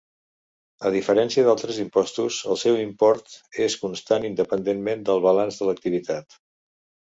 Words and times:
A 0.89 0.91
diferència 0.95 1.43
d'altres 1.47 1.81
impostos, 1.83 2.39
el 2.55 2.59
seu 2.63 2.79
import 2.85 3.37
és 3.67 3.77
constant 3.85 4.27
independentment 4.33 5.07
del 5.13 5.25
balanç 5.29 5.63
de 5.63 5.71
l'activitat. 5.71 6.43